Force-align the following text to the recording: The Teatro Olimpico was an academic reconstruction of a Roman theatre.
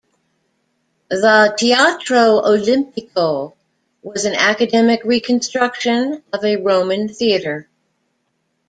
The 1.11 1.53
Teatro 1.59 2.41
Olimpico 2.41 3.53
was 4.01 4.25
an 4.25 4.33
academic 4.33 5.03
reconstruction 5.03 6.23
of 6.33 6.43
a 6.43 6.57
Roman 6.57 7.07
theatre. 7.07 7.69